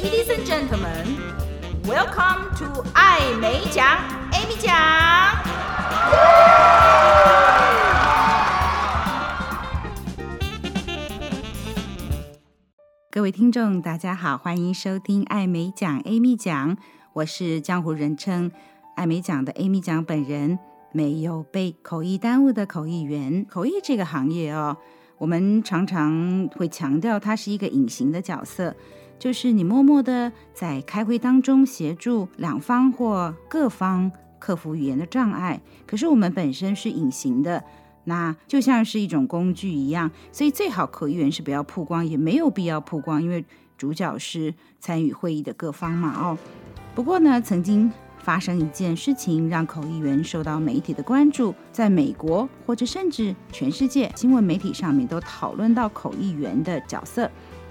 [0.00, 1.18] Ladies and gentlemen,
[1.82, 3.84] welcome to 艾美奖
[4.30, 4.72] ，Amy 奖。
[13.10, 16.76] 各位听众，大家好，欢迎收听艾美奖，Amy 奖。
[17.14, 18.52] 我是江湖人称
[18.94, 20.60] 艾美奖的 Amy 奖本人，
[20.92, 23.44] 没有被口译耽误的口译员。
[23.50, 24.76] 口译这个行业哦，
[25.16, 28.76] 我们常常会强调，它是一个隐形的角色。
[29.18, 37.64] 就是你默默的在开会当中协助两方或各方克服语言的障碍，可是我们本身是隐形的，
[38.04, 43.44] 那就像是一种工具一样，所以最好口译员是不要曝光，也没有必要曝光，因为
[43.76, 46.14] 主角是参与会议的各方嘛。
[46.16, 46.38] 哦，
[46.94, 57.28] 不过呢，曾经发生一件事情，让口译员受到媒体的关注，在美国或者甚至全世界新闻媒体上面都讨论到口译员的角色。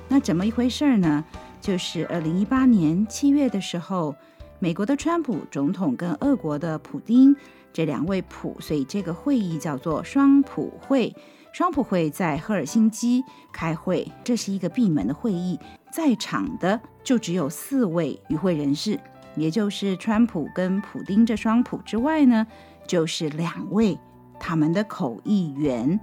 [0.10, 1.24] 那怎么一回事呢？
[1.60, 4.16] 就是二零一八年七月的时候，
[4.60, 7.36] 美国的川普总统跟俄国的普丁
[7.74, 11.14] 这两位普，所以这个会议叫做双普会。
[11.52, 15.60] 双普会在赫尔辛基开会，这是一个闭门的会议，
[15.92, 19.00] 在场的就只有四位与会人士，
[19.36, 22.46] 也就是川普跟普丁这双普之外呢，
[22.86, 23.98] 就是两位
[24.40, 26.00] 他们的口译员。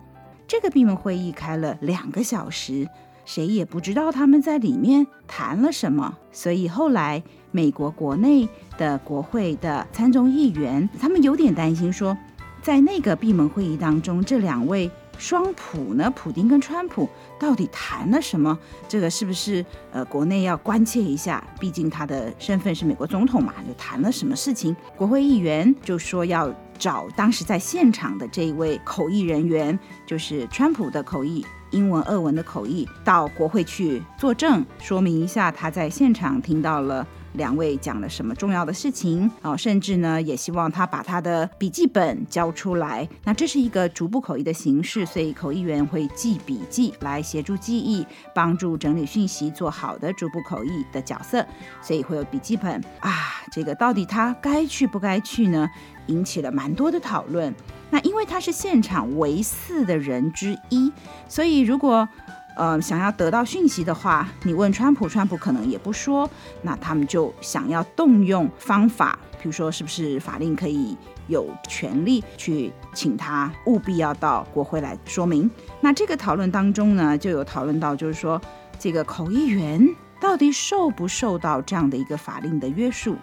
[0.47, 2.87] 这个闭门会议开了两个小时。
[3.25, 12.17] 谁也不知道他们在里面谈了什么，所以后来美国国内的国会的参众议员，他们有点担心说，
[12.63, 17.09] 在那个闭门会议当中，这两位双普呢，普丁跟川普
[17.39, 18.59] 到底谈了什么？
[18.89, 21.43] 这个是不是呃国内要关切一下？
[21.61, 24.75] 毕竟他的身份是美国总统嘛，就谈了什么事情？
[24.97, 31.45] 国会议员就说要找当时在现场的这一位口译人员，就是川普的口译。
[31.75, 43.07] 英文、俄文的口译到国会去作证，说明一下他在现场听到了两位讲了什么重要的事情哦，甚至呢也希望他把他的笔记本交出来。
[43.25, 51.45] 那这是一个逐步口译的形式，所以口译员会记笔记来协助记忆，帮助整理讯息，做好的逐步口译的角色。
[51.83, 53.11] 所以会有笔记本啊，
[53.53, 55.69] 这个到底他该去不该去呢？
[56.07, 57.55] 引起了蛮多的讨论。
[57.91, 60.93] 那因为他是现场唯四的人之一，
[61.29, 62.09] 所以如果
[62.57, 66.29] 呃想要得到讯息的话，你问川普，川普可能也不说。
[66.63, 70.97] 那他们就想要动用方法，比如说是不是法令可以
[71.29, 75.49] 有权利去请他务必要到国会来说明。
[75.81, 78.41] 那这个讨论当中呢，就有讨论到，就是说
[78.79, 79.89] 这个口译员
[80.21, 83.15] 到底受不受到这样的一个法令的约束？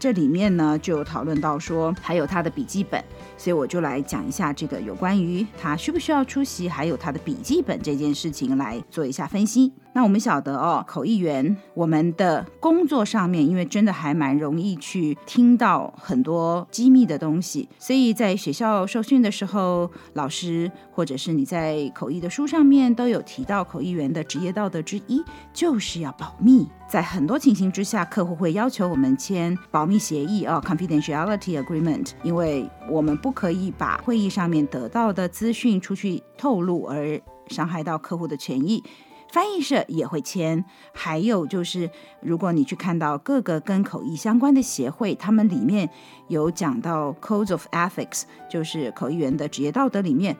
[0.00, 3.04] 这里面呢，就讨论到说，还有他的笔记本，
[3.36, 9.70] 所以我就来讲一下这个有关于他需不需要出席，还有他的笔记本这件事情来做一下分析。
[9.92, 26.68] 那我们晓得哦，口译员我们的工作上面，因为真的还蛮容易去听到很多机密的东西，所以在学校受训的时候，老师或者是你在口译的书上面都有提到，口译员的职业道德之一就是要保密。
[26.88, 38.82] 在很多情形之下，客户会要求我们签保密协议啊，哦，confidentiality agreement，因为我们不可以把会议上面得到的资讯出去透露，而伤害到客户的权益。
[39.32, 41.88] 翻译社也会签，还有就是，
[42.20, 45.88] 如果你去看到各个跟口译相关的协会，他们里面
[46.26, 50.36] 有讲到 codes of ethics，就是口译员的职业道德里面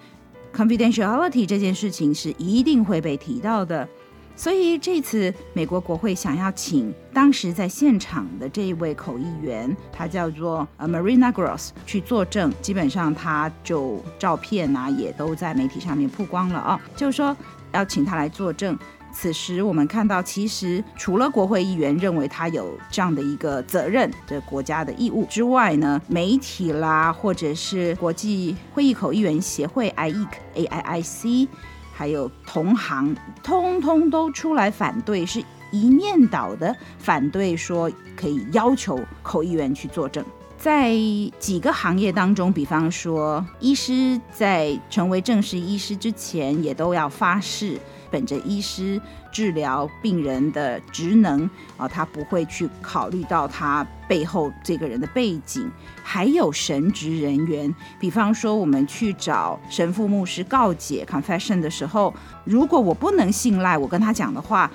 [0.52, 3.88] ，confidentiality 这件事情是一定会被提到的。
[4.34, 17.36] 所以这次美国国会想要请当时在现场的这一位口译员，他叫做呃 Marina Gross 去作证，基本上他就照片啊也都在媒体上面曝光了啊，就是说。
[17.72, 18.78] 要请他来作证。
[19.12, 31.48] 此时我们看到，其实除了国会议员认为他有这样的一个责任的国家的义务之外呢，媒体啦，或者是国际会议口译员协会 IEC A I I C，
[31.92, 35.42] 还有同行，通通都出来反对，是
[35.72, 40.24] 一面倒的反对，说可以要求口译员去作证。
[40.60, 40.95] 在
[41.39, 47.80] 几个行业当中，比方说，医师在成为正式医师之前，也都要发誓，
[48.10, 49.01] 本着医师
[49.33, 51.48] 治疗病人的职能
[51.78, 55.66] 啊，他不会去考虑到他背后这个人的背景。
[56.03, 62.13] 还有神职人员，比方说，我们去找神父、牧师告解 （confession） 的时候，
[62.45, 64.71] 如果我不能信赖我跟他讲的话，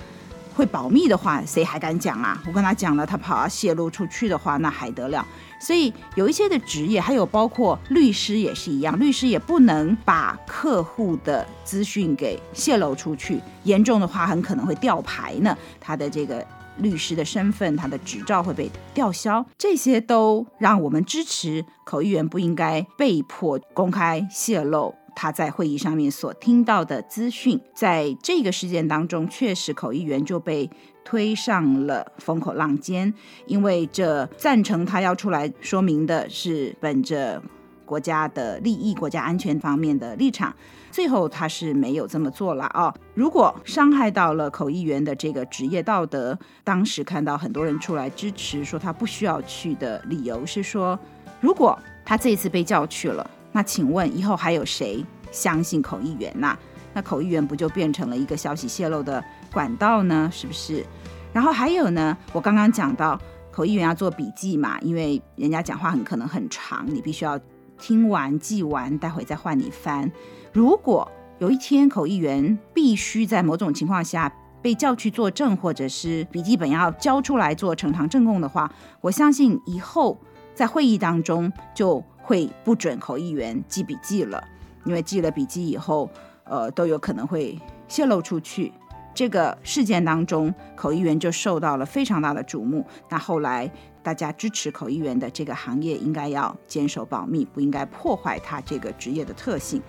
[0.55, 2.41] 会保密的话，谁还敢讲啊？
[2.47, 5.25] 我跟他讲了，他怕泄露出去的话，那还得了？
[5.59, 15.57] 所以有一些的职业，还有包括律师也是一样，律师也不能把客户的资讯给泄露出去，严重的话很可能会吊牌呢。
[15.79, 16.45] 他的这个
[16.77, 27.59] 律师的身份，他的执照会被吊销，这些都让我们支持口译员不应该被迫公开泄露他在会议上面所听到的资讯。
[27.73, 30.69] 在这个事件当中，确实口译员就被
[31.03, 33.13] 推上了风口浪尖，
[33.47, 37.41] 因为这赞成他要出来说明的是本着
[37.85, 40.53] 国家的利益、国家安全方面的立场。
[40.91, 42.93] 最后他是没有这么做了啊！
[43.13, 50.97] 如果伤害到了口译员的这个职业道德，当时看到很多人出来支持，说他不需要去的理由是说，
[51.41, 56.57] 如果他这次被叫去了，那请问以后还有谁相信口译员呐？
[56.93, 59.23] 那口译员不就变成了一个消息泄露的
[59.53, 60.29] 管道呢？
[60.29, 60.85] 是不是？
[61.31, 63.17] 然后还有呢，我刚刚讲到
[63.53, 67.39] 口译员要做笔记嘛，因为人家讲话很可能很长，你必须要
[67.79, 70.11] 听完记完，待会再换你翻。
[70.51, 71.09] 如果
[71.39, 74.29] 有一天口译员必须在某种情况下
[74.61, 78.69] 被叫去作证，或者是笔记本要交出来做呈堂证供的话，
[78.99, 80.19] 我相信以后
[80.53, 84.43] 在会议当中就会不准口译员记笔记了，
[84.83, 86.09] 因为记了笔记以后，
[86.43, 87.55] 呃，都有可能会
[87.87, 88.73] 泄露出去。
[89.13, 92.83] 这个事件当中，口译员就受到了非常大的瞩目。
[93.09, 99.79] 那后来大家支持口译员的这个行业应该要坚守保密，不应该破坏他这个职业的特性。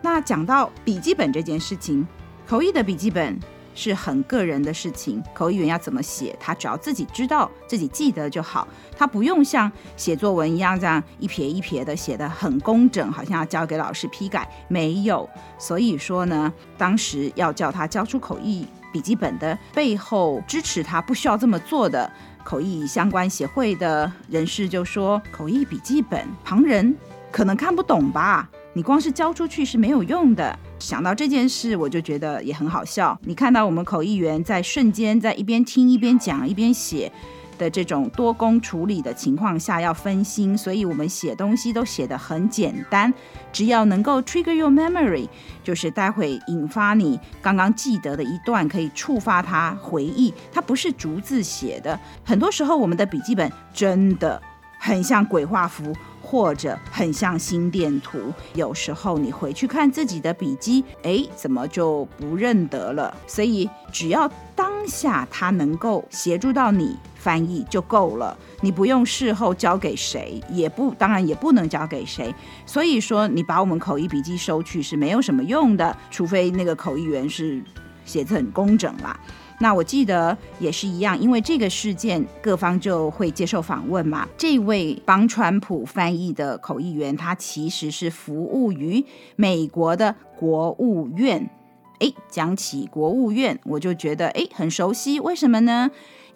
[0.00, 2.06] 那讲到笔记本这件事情，
[2.46, 3.36] 口译的笔记本
[3.74, 15.28] 是很个人的事情，口译员要怎么写，他只要自己知道、自己记得就好，他不用像写作文一样这样一撇一撇的写得很工整，好像要交给老师批改，没有。
[15.58, 22.10] 所以说呢，当时要叫他交出口译笔记本的背后支持他不需要这么做的
[22.42, 26.96] 口译相关协会的人士就说，口译笔记本旁人
[27.30, 28.48] 可能看不懂吧。
[28.72, 30.58] 你光是交出去是没有用的。
[30.80, 33.16] 想到这件事，我就觉得也很好笑。
[33.22, 37.12] 你看到我们口译员在瞬间在一边听一边讲一边写
[37.58, 43.12] 的这种多工处理的情况下要分心，所以我们写东西都写得很简单，
[43.52, 45.28] 只要能够 trigger your memory，
[45.62, 50.32] 就是待会引发你刚刚记得的一段，可以触发他回忆。
[50.50, 54.40] 它不是逐字写的，很多时候我们的笔记本真的
[54.80, 55.94] 很像鬼画符。
[56.22, 63.12] 或者很像心电图，有时候你回去看自己的笔记，诶，怎么就不认得了？
[63.26, 72.32] 所以只要当下他能够协助到你翻译就够了，你不用事后交给谁，也不，当然也不能交给谁。
[72.64, 77.60] 所以说，你把我们口译笔记收去是没有什么用的，除非那个口译员是
[78.04, 79.18] 写字很工整啦。
[79.62, 84.26] 那我记得也是一样，因为这个事件，各方就会接受访问嘛。
[84.38, 89.04] 这位帮川普翻译的口译员，他其实是服务于
[89.36, 91.50] 美国的国务院。
[91.98, 95.90] 诶，讲起国务院，我就觉得诶很熟悉，为什么呢？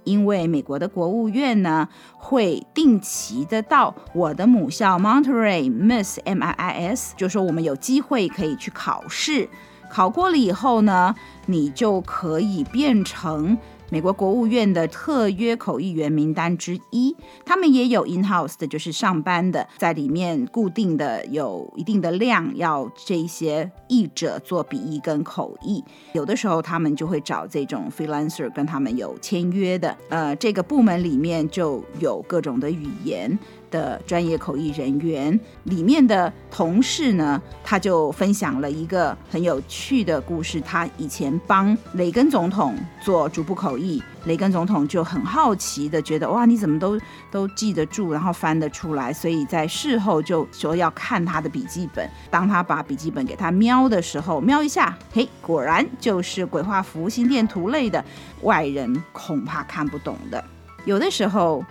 [0.04, 1.88] 因为美国的国务院呢，
[2.18, 9.48] 会定期的到我的母校 Monterey Miss MIIS，就说我们有机会可以去考试。
[9.94, 11.14] 考过了以后呢，
[11.46, 13.56] 你就可以变成
[13.90, 17.14] 美国国务院的特约口译员名单之一。
[17.44, 25.84] 他们也有 in house 的，就是上班的，在里面固定的有一定的量，要这些译者做笔译跟口译。
[26.12, 29.96] 有的时候他们就会找这种 freelancer 跟他们有签约的。
[30.08, 33.38] 呃，这个部门里面就有各种的语言。
[33.74, 40.60] 的专业口译人员里面的同事呢，他就分享了一个很有趣的故事。
[40.60, 46.96] 他以前帮雷根总统做逐步口译，雷根总统就很好奇的觉得，哇，你怎么都
[47.32, 49.12] 都记得住，然后翻得出来？
[49.12, 52.08] 所以在事后就说要看他的笔记本。
[52.30, 58.04] 当他把笔记本给他瞄的时候，瞄一下，嘿，果然就是鬼画符、心电图类的，
[58.42, 60.44] 外人恐怕看不懂的。
[60.84, 61.64] 有的时候。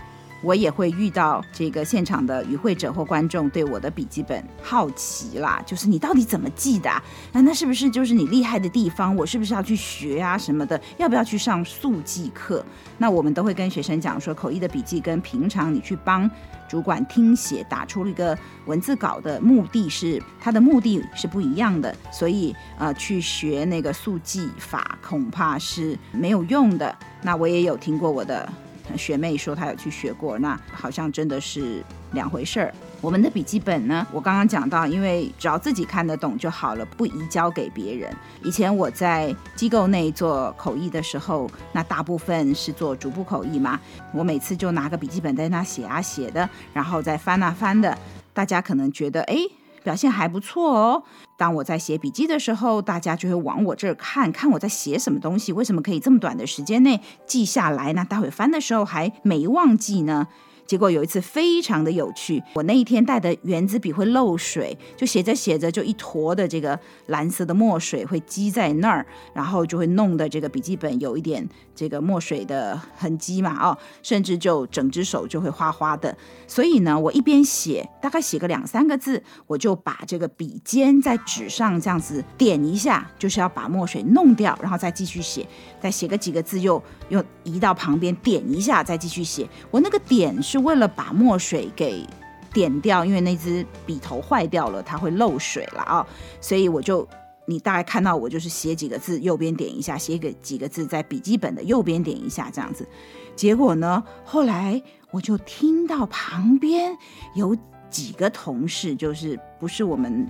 [0.44, 7.02] 我也会遇到这个现场的与会者或观众对我的笔记本好奇啦，就是你到底怎么记的啊？
[7.32, 9.16] 那那是不是就是你厉害的地方？
[9.16, 10.80] 我是不是要去学啊什么的？
[10.98, 12.64] 要不要去上速记课？
[12.98, 16.30] 那我们都会跟学生讲说，口译的笔记跟平常你去帮
[16.68, 26.94] 主管听写打出了一个文字稿的目的是，它的目的是不一样的，所以呃，去学那个速记法恐怕是没有用的。
[27.22, 28.52] 那我也有听过我的。
[28.98, 32.74] 学妹说她有去学过，那好像真的是两回事儿。
[33.02, 38.16] 我们的笔记本呢，我刚刚讲到，因为只要自己看得懂就好了，不移交给别人。
[38.44, 43.80] 以前我在机构内做口译的时候，那大部分是做逐步口译嘛，
[44.14, 47.98] 我每次就拿个笔记本在那写啊写的，然后再翻啊翻的。
[48.34, 49.36] 大家可能觉得，哎，
[49.84, 51.04] 表现还不错哦。
[51.38, 58.04] 当我在写笔记的时候，大家就会往我这儿看看我在写什么东西，为什么可以这么短的时间内记下来那？
[58.04, 60.28] 待会翻的时候还没忘记呢。
[60.66, 76.16] 结果有一次非常的有趣，我那一天带的原子笔会漏水，就写着写着就一坨的这个蓝色的墨水会积在那儿，然后就会弄得这个笔记本有一点这个墨水的痕迹嘛，哦，甚至就整只手就会花花的。
[76.48, 85.46] 所以呢，我一边写，大概写个两三个字，我就把这个笔尖在纸上这样子点一下，就是要把墨水弄掉，然后再继续写，
[85.82, 86.82] 再写个几个字又
[87.14, 89.48] 又移到旁边点一下，再继续写。
[89.70, 92.04] 我那个点是为了把墨水给
[92.52, 96.08] 点掉，因为那支笔头坏掉了，它会漏水了啊、
[96.42, 97.08] 所以我就
[97.46, 102.88] 你大概看到我就是写几个字，右边点一下，写个几个字在笔记本的右边点一下这样子。
[103.36, 106.98] 结果呢，后来我就听到旁边
[107.36, 107.56] 有
[107.92, 110.28] 几个同事，就是不是我们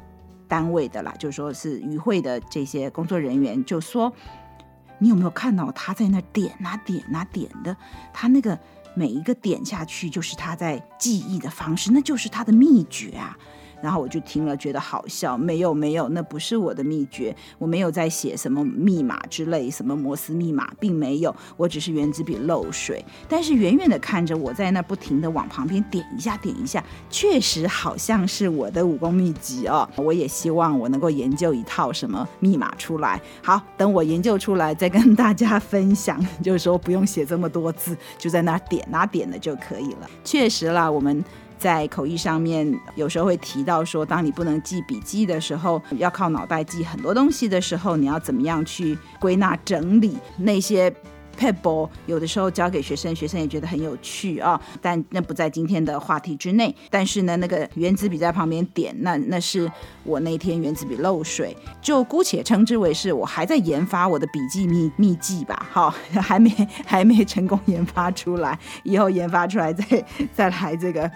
[0.49, 4.11] 单位的啦，就说是与会的这些工作人员，就说
[4.99, 7.75] 你有没有看到他在那点啊点啊点的，
[8.13, 8.57] 他那个。
[8.95, 13.35] 每一个点下去，就是他在记忆的方式，那就是他的秘诀啊。
[13.83, 15.37] 然后我就听了，觉得好笑。
[15.37, 17.35] 没有，没有，那不是我的秘诀。
[17.57, 21.35] 我没有在写什么密码之类，什么摩斯密码，并没有。
[21.57, 23.03] 我只是原子笔漏水。
[23.27, 29.85] 但是远远的看着我在那不停的往旁边点一下，点一下，确实好像是我的武功秘籍哦。
[29.97, 33.21] 我也希望我能够研究一套什么密码出来。
[33.43, 36.25] 好，等我研究出来再跟大家分享。
[36.41, 40.09] 就是说不用写这么多字，就在那点啊点的就可以了。
[40.23, 41.21] 确实啦，我们。
[41.63, 50.93] 在口译上面，有时候会提到说，当你不能记笔记的时候，要靠脑袋记很多东西的时候，你要怎么样去归纳整理那些
[51.39, 51.89] pebble？
[52.05, 56.75] 有的时候教给学生，学生也觉得很有趣啊、但那不在今天的话题之内。
[56.89, 59.71] 但是呢，那个原子笔在旁边点，那那是
[60.03, 65.65] 我那天原子笔漏水，就姑且称之为是我还在研发我的笔记秘秘技吧。
[65.71, 65.89] 好，
[66.21, 66.49] 还没
[66.85, 70.05] 还没成功研发出来，以后研发出来再
[70.35, 71.09] 再来这个。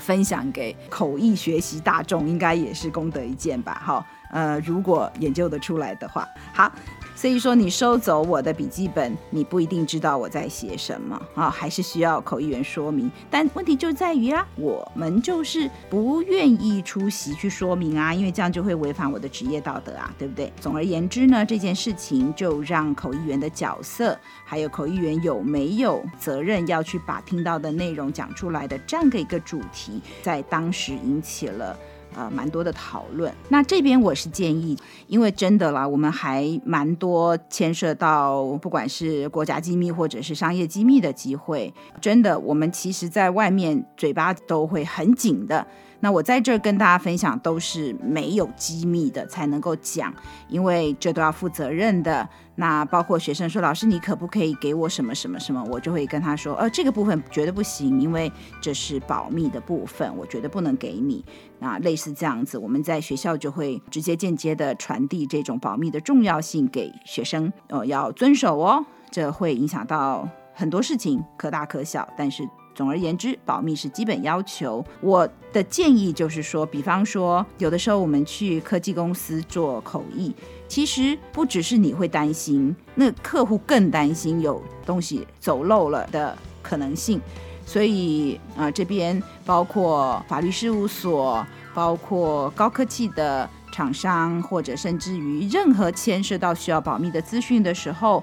[0.00, 3.80] 分享给口译学习大众，应该也是功德一件吧？
[3.84, 6.70] 好，呃，如果研究得出来的话，好。
[7.16, 13.10] 所以说，你收走我的笔记本，你不一定知道我在写什么啊，还是需要口译员说明。
[13.30, 20.52] 但问题就在于啊，我们就是不愿意出席去说明啊，因为这样就会违反我的职业道德啊，对不对？
[20.60, 31.74] 总而言之呢，这件事情就让口译员的角色，还有口译员有没有责任要去把听到的内容讲出来的这样的一个主题，在当时引起了。
[32.16, 33.30] 呃，蛮多的讨论。
[33.50, 41.72] 那这边我是建议，因为真的啦，我们还蛮多牵涉到不管是国家机密或者是商业机密的机会。
[42.00, 45.66] 真的，我们其实在外面嘴巴都会很紧的。
[46.00, 50.12] 那我在这儿跟大家分享，都是没有机密的才能够讲，
[50.48, 52.28] 因为这都要负责任的。
[52.58, 61.24] 那包括学生说：“老师，你可不可以给我什么什么什么？”我就会跟他说：“呃，这个部分绝对不行，因为这是保密的部分，我绝对不能给你。”
[61.60, 68.84] 那类似这样子，我们在学校就会直接间接的传递这种保密的重要性给学生，呃，要遵守哦。
[69.10, 72.46] 这会影响到很多事情，可大可小，但是。
[72.76, 74.84] 总而言之，保密是基本要求。
[75.00, 80.34] 我的建议就是说，比方说，有的时候我们去科技公司做口译，
[80.68, 87.18] 其实不只是你会担心，那客户更担心有东西走漏了的可能性。
[87.64, 98.22] 所以啊、呃，这边包括法律事务所，包括高科技的厂商，或者甚至于任何牵涉到需要保密的资讯的时候。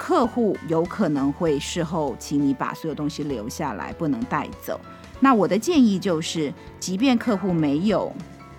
[0.00, 4.80] 客户有可能会事后请你把所有东西留下来，不能带走。
[5.20, 8.10] 那我的建议就是，即便客户没有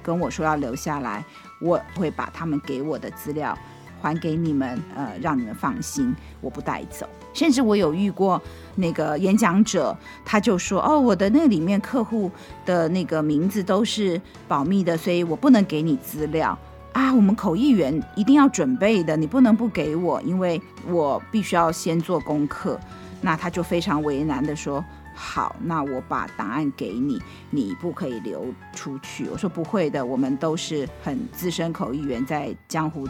[0.03, 1.25] 跟我说要留下来，
[1.59, 3.57] 我会把他们给我的资料
[3.99, 7.09] 还给你们，呃，让你们放心，我不带走。
[7.33, 8.39] 甚至我有遇过
[8.75, 12.29] 那个演讲者，他就说：“哦，我的那里面客户
[12.67, 16.55] 的那个名字都是保密的，所以我不能给你资料。”
[16.93, 22.79] 啊，我们口译员一定要准备的，你不能不给我，因为我必须要先做功课。
[23.21, 24.83] 那他就非常为难的说
[25.15, 33.07] ：“好，那我把档案给你，你不可以流出去。”我说：“不会的，我们都是很资深口译员，在江湖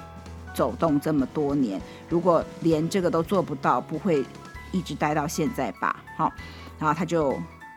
[0.53, 4.23] 走动这么多年，如果连这个都做不到，不会
[4.71, 6.31] 一直待到现在吧？”好，
[6.77, 7.33] 然后他就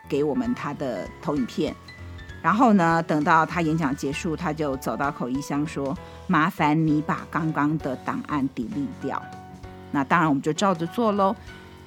[0.08, 1.74] 给我们他的投影片。
[2.44, 5.96] 然后呢，等到他演讲结束，他就走到口译箱说
[6.28, 9.22] ：“麻烦你把刚刚的档案 delete 掉。”
[9.92, 11.34] 那当然，我们就照着做喽。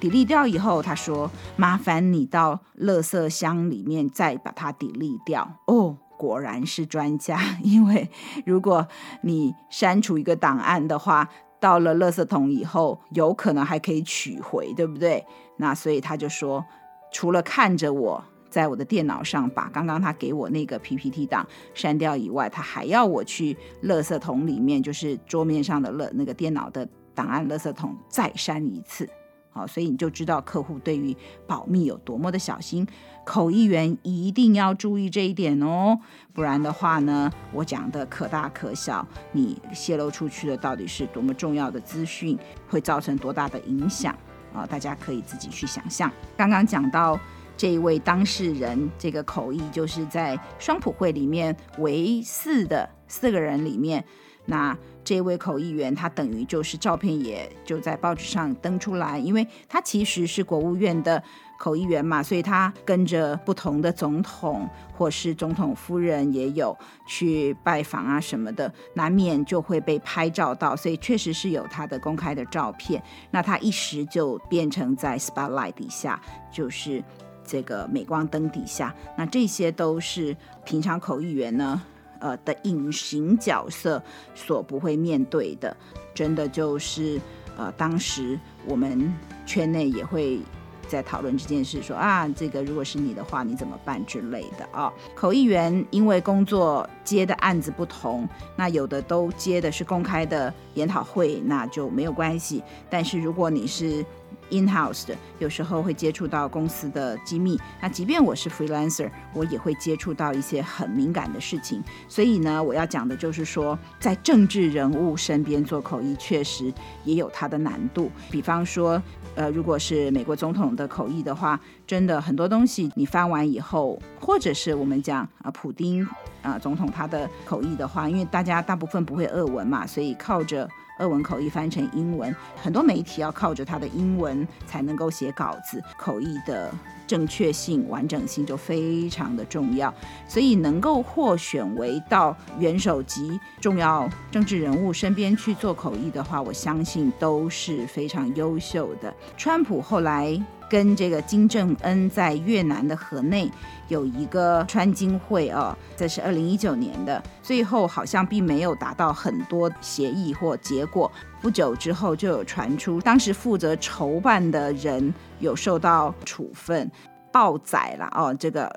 [0.00, 8.10] delete 掉以后，他说：“麻烦你到垃圾箱里面再把它 delete 掉。”哦，果然是专家，因为
[8.44, 8.88] 如果
[9.22, 11.28] 你删除一个档案的话，
[11.60, 15.24] 到了垃圾桶以后，有可能还可以取回，对不对？
[15.58, 16.64] 那所以他就说，
[17.12, 29.08] 除了看着我在我的电脑上把刚刚他给我那个 PPT 档删掉以外，他还要我去垃圾桶里面，就是桌面上的垃那个电脑的档案垃圾桶再删一次。
[29.50, 32.86] 好，所以你就知道客户对于保密有多么的小心，
[33.24, 35.98] 口译员一定要注意这一点哦，
[36.32, 42.38] 不然的话呢，我讲的可大可小，你泄露出去的到底是多么重要的资讯，
[42.68, 44.14] 会造成多大的影响
[44.54, 44.64] 啊？
[44.66, 46.12] 大家可以自己去想象。
[46.36, 47.18] 刚刚讲到
[47.58, 54.02] 这一位当事人，这个口译就是在双普会里面唯四的四个人里面，
[54.46, 54.74] 那。
[55.04, 61.22] 这位口译员，他等于就是照片也就在报纸上登出来，因为他其实是国务院的
[61.58, 73.02] 口译员嘛，所以他跟着不同的总统或是总统夫人也有去拜访啊什么的，难免就会被拍照到，所以确实是有他的公开的照片。
[73.30, 76.20] 那他一时就变成在 spotlight 底下，
[76.52, 77.02] 就是
[77.48, 81.82] 这个镁光灯底下，那这些都是平常口译员呢。
[82.20, 84.02] 呃的隐形角色
[84.34, 85.76] 所不会面对的，
[86.12, 87.20] 真的就是
[87.56, 88.36] 呃，当时
[88.66, 89.14] 我们
[89.46, 90.40] 圈内也会
[90.88, 94.92] 在讨论这件事说，啊，这个如果是你的话，你怎么办之类的啊。
[95.14, 102.60] 口译员因为工作接的案子不同，那有的都接的是公开的研讨会，那就没有关系。
[102.90, 104.04] 但是如果你是
[104.50, 107.58] in-house 的，有时候会接触到公司的机密。
[107.80, 111.82] 那即便我是 freelancer，我也会接触到一些很敏感的事情。
[112.08, 116.72] 所以呢，我要讲的就是说，在政治人物身边做口译，确实
[117.04, 118.10] 也有它的难度。
[118.30, 119.02] 比方说，
[119.34, 126.06] 呃，如果是美国总统的口译的话，真的很多东西你翻完以后，或者是我们讲啊，普丁
[126.42, 130.68] 啊总统他的口译的话，因为大家大部分不会俄文嘛，所以靠着。
[130.98, 136.72] 俄文口译翻成英文，很多媒体要靠着他的英文才能够写稿子，口译的
[137.06, 139.92] 正确性、完整性就非常的重要。
[140.26, 149.14] 所以能够获选为到元首级重要政治人物身边去做口译的话，我相信都是非常优秀的。
[149.36, 150.40] 川普后来。
[150.68, 153.50] 跟这个金正恩在越南的河内
[153.88, 161.10] 有一个川金会哦，这是二零一九年的，最后好像并没有达到很多协议或结果。
[161.40, 166.90] 不久之后就有传出，当时负责筹办的人有受到处分、
[167.32, 168.34] 报载了哦。
[168.34, 168.68] 这个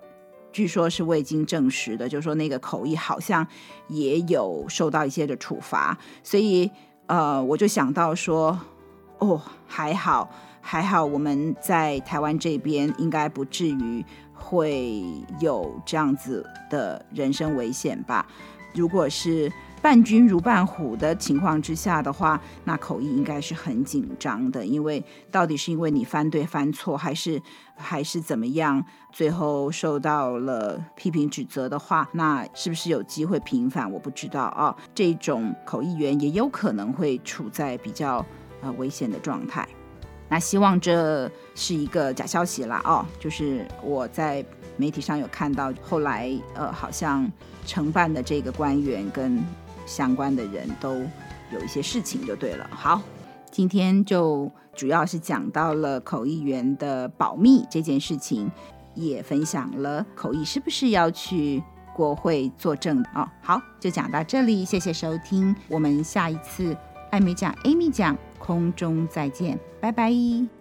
[0.54, 3.45] 据说是未经证实的，就是说那个口译好像
[3.88, 5.97] 也有受到一些的处罚。
[6.23, 6.69] 所以
[7.08, 8.58] 呃，我就想到说，
[9.21, 10.29] 哦，还好。
[10.63, 15.03] 还好，我们在台湾这边应该不至于会
[15.39, 18.27] 有这样子的人身危险吧？
[18.75, 27.41] 如果是伴君如伴虎的情况之下的话，那口译应该是很紧张的，因为到底是因为你翻对翻错，还是
[27.75, 33.91] 还是怎么样，最后受到了批评指责的话，那是不是有机会平反？
[33.91, 34.75] 我不知道啊。
[34.93, 38.23] 这种口译员也有可能会处在比较
[38.62, 39.67] 呃危险的状态。
[40.30, 44.43] 那希望这是一个假消息啦，哦，就是我在
[44.78, 47.30] 媒体上有看到，后来呃，好像
[47.65, 49.43] 承办的这个官员跟
[49.86, 50.95] 相关的人都
[51.52, 52.65] 有一些事情就对了。
[52.71, 53.02] 好，
[53.52, 58.50] 今天就主要是讲到了口译员的保密这件事情，
[58.95, 61.62] 也分享了口译是不是要去
[61.93, 63.28] 国会作证哦。
[63.41, 66.74] 好，就讲到这里，谢谢收听，我们下一次
[67.10, 68.17] 艾美讲 Amy 讲。
[68.43, 70.61] 空中再见，拜拜。